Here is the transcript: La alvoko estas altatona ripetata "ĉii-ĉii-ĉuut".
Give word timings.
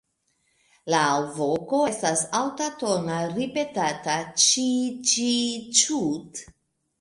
La 0.93 1.01
alvoko 1.17 1.81
estas 1.89 2.23
altatona 2.39 3.19
ripetata 3.35 4.17
"ĉii-ĉii-ĉuut". 4.47 6.43